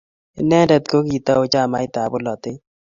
inendet 0.41 0.83
ko 0.91 0.97
kiitou 1.07 1.43
chamaitab 1.51 2.11
bolatet. 2.11 2.57